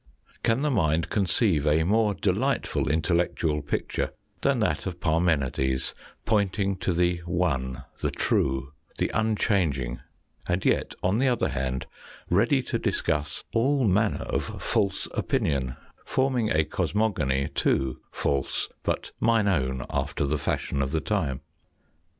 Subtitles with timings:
[0.41, 5.93] Can the mind conceive a more delightful intellectual picture than that of Parmenides,
[6.25, 9.99] pointing to the one, the true, the unchanging,
[10.47, 11.85] and yet on the other hand
[12.31, 19.47] ready to discuss all manner of false opinion, forming a cosmogony too, false" but mine
[19.47, 21.41] own" after the fashion of the time